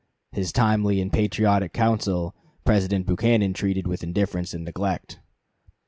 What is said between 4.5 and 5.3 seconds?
and neglect.